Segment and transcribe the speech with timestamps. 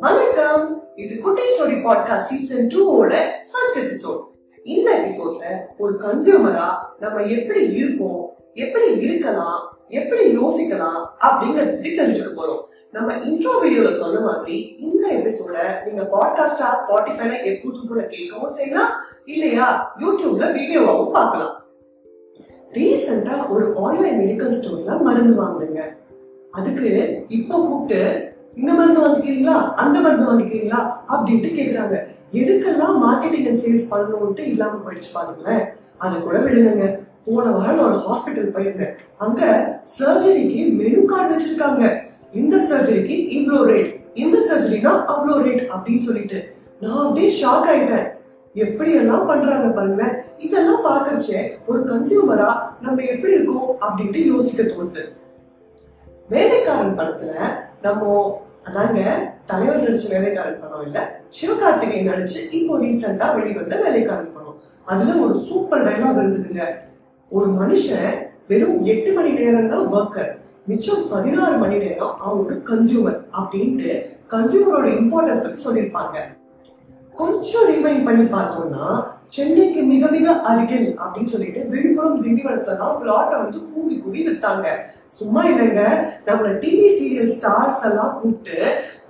[0.00, 0.92] வணக்கம்.
[0.94, 3.14] இது குட்டி ஸ்டோரி பாட்காஸ்ட் சீசன் டூவோட
[3.52, 4.22] ஃபர்ஸ்ட் எபிசோட்
[4.62, 6.68] இந்த எபிசோட்ல ஒரு கன்சியூமரா
[7.00, 12.62] நம்ம எப்படி இருக்கோம் எப்படி இருக்கலாம் எப்படி யோசிக்கலாம் அப்படிங்கறத பத்தி தெரிஞ்சுக்க போறோம்.
[12.92, 18.92] நம்ம இன்ட்ரோ வீடியோல சொன்ன மாதிரி இந்த எபிசோட நீங்க பாட்காஸ்டா ஸ்பாட்டிஃபைல எப்போதும் போல கேட்கவும் செய்யலாம்
[19.24, 21.62] இல்லையா யூடியூப்ல வீடியோவாவும் பார்க்கலாம்.
[22.72, 26.02] ரீசெண்டா ஒரு ஆன்லைன் மெடிக்கல் ஸ்டோர்ல மருந்து வாங்குறீங்க
[26.58, 26.90] அதுக்கு
[27.28, 28.02] இப்போ கூப்பிட்டு
[28.60, 29.56] இந்த மருந்து வாங்கிக்கிறீங்களா?
[29.82, 30.80] அந்த மருந்து வாங்கிக்கிறீங்களா?
[31.12, 31.96] அப்படின்ட்டு கேட்குறாங்க
[32.40, 35.64] எதுக்கெல்லாம் மார்க்கெட்டிங் அண்ட் சேல்ஸ் பண்ணணும்ட்டு இல்லாமல் போயிடுச்சு பாருங்களேன்.
[35.98, 36.86] அதை கூட விடுங்க
[37.26, 38.94] போன வாரம் ஒரு ஹாஸ்பிட்டல் போயிருந்தேன்.
[39.24, 39.40] அங்க
[39.98, 41.84] சர்ஜரிக்கு மெனு கார்டு வச்சிருக்காங்க.
[42.40, 43.90] இந்த சர்ஜரிக்கு இவ்வளோ ரேட்
[44.22, 46.38] இந்த சர்ஜரினா அவ்வளோ ரேட் அப்படின்னு சொல்லிட்டு.
[46.82, 48.06] நான் அப்படியே ஷாக் ஆயிட்டேன்.
[48.54, 50.14] எப்படி எல்லாம் பண்றாங்க பாருங்களேன்.
[50.38, 52.50] இதெல்லாம் பாக்குறச்சே ஒரு கன்சியூமரா
[52.84, 55.04] நம்ம எப்படி இருக்கோம் அப்படின்ட்டு யோசிக்க தோணுது.
[56.30, 57.32] வேலைக்காரன் படத்துல
[57.82, 58.02] நம்ம
[58.68, 59.00] அதாங்க
[59.46, 60.98] தலைவர் நடிச்ச வேலைக்காரன் படம் இல்ல
[61.30, 64.56] சிவகார்த்திகேயன் நடிச்சு இப்போ ரீசெண்டா வெளிவந்த வேலைக்காரன் படம்.
[64.86, 66.62] அதுல ஒரு சூப்பர் டைலாக் இருந்ததுங்க
[67.30, 68.14] ஒரு மனுஷன்
[68.48, 70.32] வெறும் எட்டு மணி நேரம் தான் ஒர்க்கர்
[70.66, 73.90] மிச்சம் பதினாறு மணி நேரம் அவரோட கன்சியூமர் அப்படின்ட்டு
[74.30, 76.16] கன்சியூமரோட இம்பார்ட்டன்ஸ் பத்தி சொல்லியிருப்பாங்க.
[77.14, 78.86] கொஞ்சம் ரிமைண்ட் பண்ணி பார்த்தோம்னா
[79.28, 84.66] சென்னைக்கு மிக மிக அருகில் அப்படின்னு சொல்லிட்டு விழுப்புரம் திண்டிவனத்துல தான் பிளாட்டை வந்து கூவி கூவி வித்தாங்க.
[85.06, 85.82] சும்மா இல்லைங்க.
[86.26, 88.58] நம்மள டிவி சீரியல் ஸ்டார்ஸ் எல்லாம் கூப்பிட்டு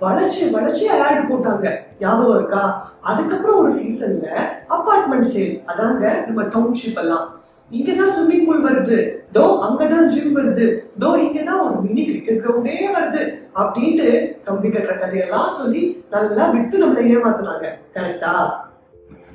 [0.01, 1.73] வளைச்சு வளைச்சு ஆட் போட்டாங்க.
[1.99, 2.93] ஞாபகம் இருக்கா?
[3.01, 7.43] அதுக்கப்புறம் ஒரு சீசன்ல அபார்ட்மெண்ட் சேல் அதாங்க நம்ம டவுன்ஷிப் எல்லாம்.
[7.71, 8.97] இங்கதான் ஸ்விம்மிங் பூல் வருது.
[9.33, 10.65] தோ அங்கதான் ஜிம் வருது.
[10.99, 13.23] தோ இங்கதான் ஒரு மினி கிரிக்கெட் கிரவுண்டே வருது.
[13.55, 17.65] அப்படின்ட்டு கம்பி கட்டுற கதையெல்லாம் சொல்லி நல்லா வித்து நம்மளை ஏமாத்துனாங்க.
[17.93, 18.33] கரெக்டா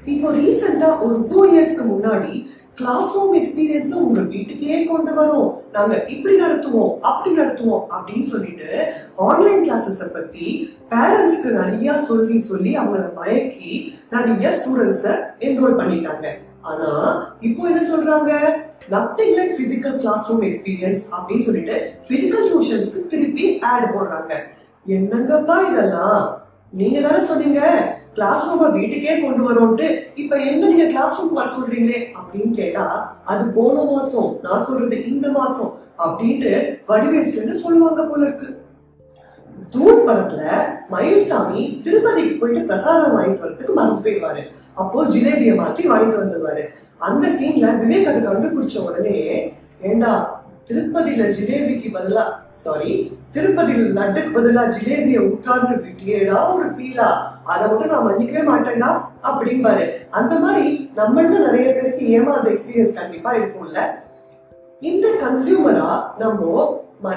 [0.05, 2.47] இப்போ ரீசெண்டா ஒரு டூ இயர்ஸ்க்கு முன்னாடி
[2.81, 5.49] கிளாஸ் ரூம் எக்ஸ்பீரியன்ஸ் உங்க வீட்டுக்கே கொண்டு வரோம்.
[5.77, 8.69] நாங்க இப்படி நடத்துவோம் அப்படி நடத்துவோம் அப்படின்னு சொல்லிட்டு
[9.29, 10.47] ஆன்லைன் கிளாஸஸ பத்தி
[10.93, 13.75] பேரண்ட்ஸ்க்கு நிறைய சொல்லி சொல்லி அவங்கள மயக்கி
[14.15, 15.05] நிறைய ஸ்டூடெண்ட்ஸ
[15.49, 16.27] என்ரோல் பண்ணிட்டாங்க.
[16.71, 16.89] ஆனா
[17.49, 18.33] இப்போ என்ன சொல்றாங்க?
[18.95, 19.97] Nothing like physical
[20.29, 21.77] classroom experience அப்படின்னு சொல்லிட்டு
[22.09, 24.33] பிசிக்கல் டியூஷன்ஸ்க்கு திருப்பி ஆட் போடுறாங்க.
[24.97, 26.23] என்னங்கப்பா இதெல்லாம்?
[26.73, 27.61] நீங்க தானே சொன்னீங்க?
[28.15, 33.45] கிளாஸ் ரூம வீட்டுக்கே கொண்டு வரோம்ட்டு இப்ப என்ன நீங்க கிளாஸ் ரூம் வர சொல்றீங்களே அப்படின்னு கேட்டா அது
[33.51, 38.63] போன மாசம் நான் சொல்றது இந்த மாசம் அப்படின்ட்டு வடிவேச்சு சொல்லுவாங்க போல இருக்கு.
[39.71, 40.43] தூர் படத்துல
[40.91, 44.43] மயில்சாமி திருப்பதிக்கு போயிட்டு பிரசாதம் வாங்கிட்டு வரதுக்கு மறந்து போயிடுவாரு.
[44.75, 46.63] அப்போ ஜிலேபியை மாத்தி வாங்கிட்டு வந்துடுவாரு.
[46.99, 50.40] அந்த சீன்ல விவேக் அதை கண்டுபிடிச்ச உடனே ஏண்டா
[50.71, 52.25] திருப்பதியில ஜிலேபிக்கு பதிலா
[52.65, 52.93] சாரி
[53.35, 57.09] திருப்பதியில் லட்டுக்கு பதிலா ஜிலேபிய ஊட்டான்னு விட்டியேடா ஒரு பீலா
[57.53, 58.91] அதை மட்டும் நான் மன்னிக்கவே மாட்டேன்டா
[59.31, 59.87] அப்படிம்பாரு
[60.19, 63.81] அந்த மாதிரி நம்மள நிறைய பேருக்கு ஏமாந்த எக்ஸ்பீரியன்ஸ் கண்டிப்பா இருக்கும்ல.
[64.91, 65.89] இந்த கன்சியூமரா
[66.23, 66.69] நம்ம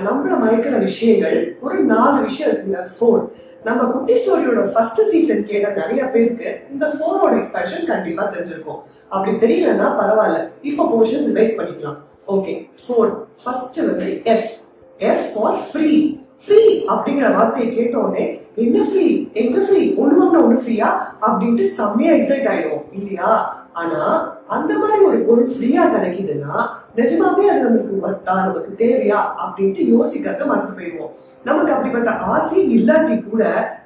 [0.07, 3.23] நம்மள மயக்கிற விஷயங்கள் ஒரு நாலு விஷயம் இருக்குங்க ஃபோன்
[3.67, 8.81] நம்ம குட்டி ஸ்டோரியோட ஃபர்ஸ்ட் சீசன் கேட்ட நிறைய பேருக்கு இந்த ஃபோனோட எக்ஸ்பேன்ஷன் கண்டிப்பா தெரிஞ்சிருக்கும்.
[9.13, 10.39] அப்படி தெரியலன்னா பரவாயில்ல
[10.71, 11.99] இப்போ போர்ஷன்ஸ் ரிவைஸ் பண்ணிக்கலாம்.
[12.27, 14.51] ஓகே ஃபோர் ஃபர்ஸ்ட் வந்து F
[14.97, 20.89] F for free free அப்படிங்கிற வார்த்தையை கேட்டோடனே என்ன ஃப்ரீ எங்க ஃப்ரீ ஒண்ணு வாங்கின ஒண்ணு ஃப்ரீயா
[21.21, 23.59] அப்படின்ட்டு செம்மையா எக்ஸைட் ஆயிடும் இல்லையா?
[23.73, 30.45] ஆனா அந்த மாதிரி ஒரு பொருள் ஃப்ரீயா கிடைக்குதுன்னா நிஜமாவே அது நமக்கு வர்த்தா நமக்கு தேவையா அப்படின்ட்டு யோசிக்கிறத
[30.45, 31.13] மறந்து போயிடுவோம்.
[31.43, 33.43] நமக்கு அப்படிப்பட்ட ஆசை இல்லாட்டி கூட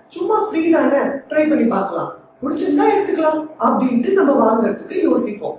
[0.08, 0.98] சும்மா ஃப்ரீ தானே?
[0.98, 2.14] ட்ரை பண்ணி பார்க்கலாம்.
[2.42, 5.58] பிடிச்சிருந்தா எடுத்துக்கலாம் அப்படின்ட்டு நம்ம வாங்குறதுக்கு யோசிப்போம்.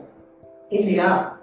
[0.68, 1.37] இல்லையா?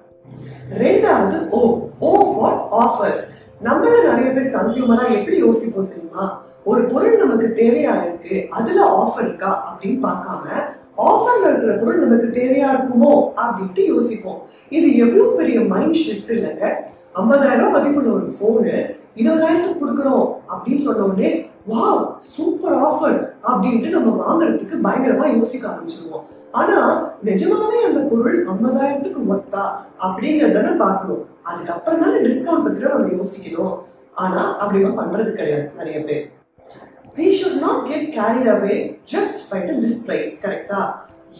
[0.84, 1.59] ரெண்டாவது ஓ
[2.00, 3.24] ஓ ஃபார் ஆஃபர்ஸ்
[3.63, 6.24] நம்மள நிறைய பேர் கன்சியூமரா எப்படி யோசிப்போம் தெரியுமா?
[6.63, 10.44] ஒரு பொருள் நமக்கு தேவையா இருக்கு அதுல ஆஃபர் இருக்கா அப்படின்னு பார்க்காம
[11.09, 14.41] ஆஃபர்ல இருக்கிற பொருள் நமக்கு தேவையா இருக்குமோ அப்படின்ட்டு யோசிப்போம்.
[14.69, 16.66] இது எவ்வளவு பெரிய மைண்ட் ஷிஃப்ட் இல்லைங்க
[17.16, 18.74] ஐம்பதாயிரம் ரூபாய் மதிப்புள்ள ஒரு போனு
[19.16, 21.30] இருபதாயிரத்துக்கு கொடுக்குறோம் அப்படின்னு சொன்ன உடனே
[21.69, 22.02] வாவ்
[22.34, 23.18] சூப்பர் ஆஃபர்
[23.50, 26.25] அப்படின்ட்டு நம்ம வாங்குறதுக்கு பயங்கரமா யோசிக்க ஆரம்பிச்சிருவோம்.
[26.60, 26.80] ஆனா
[27.30, 29.64] நிஜமாவே அந்த பொருள் ஐம்பதாயிரத்துக்கு ஒத்தா
[30.06, 31.24] அப்படிங்கறத பார்க்கணும்.
[31.50, 33.76] அதுக்கப்புறம் தானே டிஸ்கவுண்ட் பத்தி நம்ம யோசிக்கணும்.
[34.24, 36.26] ஆனா அப்படி நம்ம பண்றது கிடையாது நிறைய பேர்.
[37.18, 38.78] We should not get carried away
[39.12, 40.79] just by the list price கரெக்டா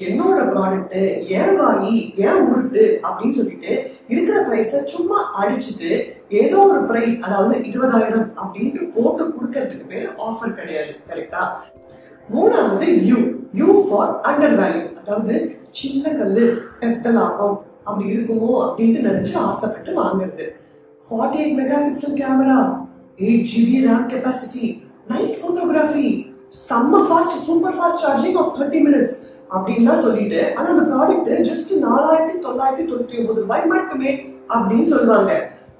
[0.06, 0.96] என்னோட ப்ராடக்ட்
[1.40, 1.96] ஏன் வாங்கி
[2.28, 3.72] ஏன் உருட்டு அப்படின்னு சொல்லிட்டு
[4.14, 5.92] இருக்கிற பிரைஸ சும்மா அடிச்சுட்டு
[6.42, 11.44] ஏதோ ஒரு பிரைஸ் அதாவது இருபதாயிரம் அப்படின்ட்டு போட்டு கொடுக்கறதுக்கு பேரு ஆஃபர் கிடையாது கரெக்டா
[12.34, 13.18] மூணாவது U
[13.60, 15.36] U for under value அதாவது
[15.80, 16.40] சின்ன கல்
[16.82, 17.58] பெத்த லாபம்.
[17.88, 20.46] அப்படி இருக்குமோ அப்படின்ட்டு நினைச்சு ஆசைப்பட்டு வாங்குறது.
[21.04, 22.60] Forty eight mega pixel camera
[23.20, 24.66] eight GB RAM capacity
[25.12, 26.08] night photography
[26.70, 29.16] செம்ம fast super fast charging of thirty minutes
[29.56, 34.12] அப்படின்லாம் சொல்லிட்டு ஆனா அந்த ப்ராடக்ட் ஜஸ்ட் நாலாயிரத்தி தொள்ளாயிரத்தி தொண்ணூத்தி ஒன்பது ரூபாய் மட்டுமே
[34.56, 35.32] அப்படின்னு சொல்லுவாங்க.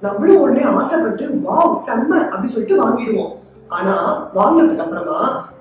[0.04, 2.12] நம்மளும் உடனே ஆசைப்பட்டு வாவ் செம்ம!
[2.32, 3.32] அப்படி சொல்லிட்டு வாங்கிடுவோம்.
[3.70, 3.94] ஆனா
[4.34, 5.18] வாங்கினதுக்கு அப்புறமா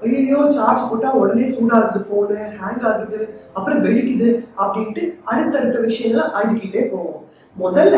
[0.08, 3.20] ஐயோ சார்ஜ் போட்டா உடனே சூடாகுது போனு ஹேங் ஆகுது
[3.56, 4.28] அப்புறம் வெடிக்குது
[4.62, 7.22] அப்படின்ட்டு அடுத்தடுத்த விஷயங்களை அடுக்கிட்டே போவோம்
[7.56, 7.98] முதல்ல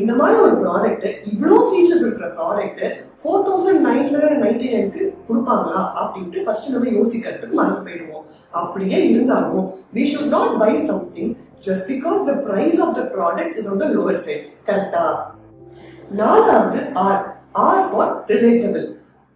[0.00, 2.82] இந்த மாதிரி ஒரு ப்ராடக்ட் இவ்வளோ ஃபீச்சர்ஸ் இருக்கிற product
[3.20, 8.24] four thousand nine hundred ninety நைனுக்கு கொடுப்பாங்களா அப்படின்ட்டு ஃபர்ஸ்ட் நம்ம யோசிக்கிறதுக்கு மறந்து போயிடுவோம்.
[8.52, 11.32] அப்படியே இருந்தாலும் we should not buy something
[11.66, 15.04] just because the price of the product is on the lower side கரெக்டா
[16.14, 17.20] நாலாவது ஆர்
[17.60, 18.86] ஆர் ஃபார் ரிலேட்டபிள்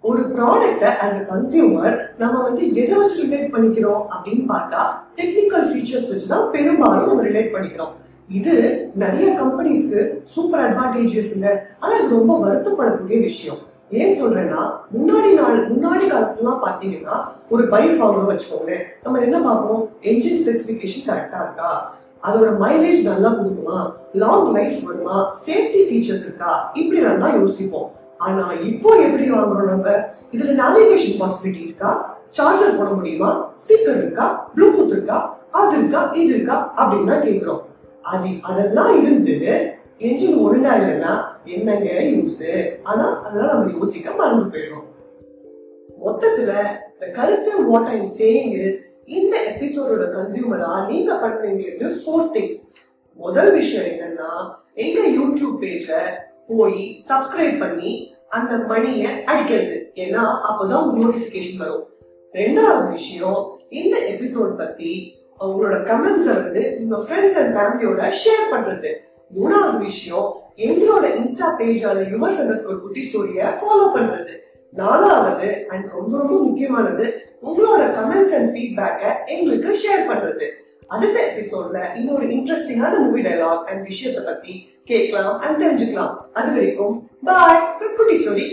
[0.08, 4.80] ஒரு ப்ராடக்ட்டை அஸ் அ கன்சியூமர் நம்ம வந்து எதை வச்சு ரிலேட் பண்ணிக்கிறோம் அப்படின்னு பார்த்தா
[5.18, 7.92] டெக்னிக்கல் ஃபீச்சர்ஸ் வச்சு தான் பெரும்பாலும் நம்ம ரிலேட் பண்ணிக்கிறோம்.
[8.38, 8.54] இது
[9.02, 10.02] நிறைய கம்பெனிஸ்க்கு
[10.34, 11.48] சூப்பர் அட்வான்டேஜஸ்ங்க
[11.80, 13.60] ஆனா இது ரொம்ப வருத்தப்படக்கூடிய விஷயம்.
[14.00, 14.62] ஏன் சொல்றேன்னா
[14.94, 17.16] முன்னாடி நாள் முன்னாடி காலத்துலாம் பாத்தீங்கன்னா
[17.54, 18.84] ஒரு பைக் வாங்கணும் வச்சுக்கோங்களேன்.
[19.04, 19.82] நம்ம என்ன பார்ப்போம்?
[20.12, 21.72] என்ஜின் ஸ்பெசிபிகேஷன் கரெக்டா இருக்கா?
[22.28, 23.78] அதோட மைலேஜ் நல்லா கொடுக்குமா?
[24.22, 25.18] லாங் லைஃப் வருமா?
[25.46, 26.52] சேஃப்டி ஃபீச்சர்ஸ் இருக்கா?
[26.80, 27.90] இப்படி நல்லா யோசிப்போம்.
[28.20, 29.88] ஆனா இப்போ எப்படி வாங்குறோம் நம்ம?
[30.32, 31.90] இதுல நேவிகேஷன் பாசிபிலிட்டி இருக்கா?
[32.30, 33.30] சார்ஜர் போட முடியுமா?
[33.52, 34.26] ஸ்பீக்கர் இருக்கா?
[34.54, 35.18] ப்ளூடூத் இருக்கா?
[35.52, 36.12] அது இருக்கா?
[36.14, 36.74] இது இருக்கா?
[36.78, 37.62] அப்படின்னு தான் கேட்கிறோம்
[38.04, 39.34] அது அதெல்லாம் இருந்து
[40.00, 41.12] என்ஜின் ஒழுங்கா இல்லைன்னா
[41.46, 42.40] என்னங்க யூஸ்
[42.84, 44.88] ஆனா அதெல்லாம் நம்ம யோசிக்க மறந்து போயிடுறோம்.
[46.04, 46.52] மொத்தத்துல
[46.90, 52.62] இந்த கருத்து வாட் ஐம் சேயிங் இஸ் இந்த எபிசோடோட கன்சியூமரா நீங்க பண்ண வேண்டியது ஃபோர் திங்ஸ்
[53.18, 54.30] முதல் விஷயம் என்னன்னா
[54.74, 55.88] எங்க யூடியூப் பேஜ
[56.46, 59.92] போய் சப்ஸ்கிரைப் பண்ணி அந்த மணியை அடிக்கிறது.
[59.94, 61.88] ஏன்னா அப்பதான் நோட்டிபிகேஷன் வரும்.
[62.32, 68.92] ரெண்டாவது விஷயம் இந்த எபிசோட் பத்தி உங்களோட கமெண்ட்ஸ் வந்து உங்க ஃப்ரெண்ட்ஸ் அண்ட் ஃபேமிலியோட ஷேர் பண்றது.
[69.36, 74.34] மூணாவது விஷயம் எங்களோட இன்ஸ்டா பேஜான யுவர் அண்டர்ஸ்கோர் குட்டி ஸ்டோரிய ஃபாலோ பண்றது.
[74.70, 80.48] நாலாவது அண்ட் ரொம்ப ரொம்ப முக்கியமானது உங்களோட கமெண்ட்ஸ் அண்ட் ஃபீட்பேக்கை எங்களுக்கு ஷேர் பண்றது.
[80.86, 86.14] அடுத்த எபிசோட்ல இன்னொரு இன்ட்ரெஸ்டிங்கான மூவி டயலாக் அண்ட் விஷயத்தை பத்தி கேட்கலாம் அண்ட் தெரிஞ்சுக்கலாம்.
[86.32, 86.94] அது வரைக்கும்
[87.24, 87.60] பாய்
[87.96, 88.46] குட்டி ஸ்டோரி